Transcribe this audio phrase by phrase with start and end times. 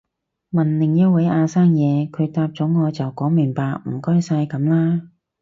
[0.51, 5.09] 問另一位阿生嘢，佢答咗我就講明白唔該晒噉啦